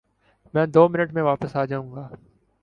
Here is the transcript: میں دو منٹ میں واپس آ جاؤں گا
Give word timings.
میں 0.53 0.65
دو 0.65 0.87
منٹ 0.89 1.13
میں 1.13 1.23
واپس 1.23 1.55
آ 1.55 1.65
جاؤں 1.65 1.91
گا 1.91 2.07